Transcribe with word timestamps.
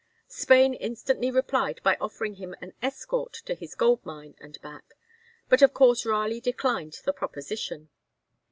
Spain 0.29 0.73
instantly 0.73 1.29
replied 1.29 1.79
by 1.83 1.95
offering 2.01 2.37
him 2.37 2.55
an 2.59 2.73
escort 2.81 3.33
to 3.33 3.53
his 3.53 3.75
gold 3.75 4.03
mine 4.03 4.33
and 4.41 4.59
back, 4.63 4.95
but 5.47 5.61
of 5.61 5.75
course 5.75 6.07
Raleigh 6.07 6.41
declined 6.41 6.97
the 7.05 7.13
proposition. 7.13 7.87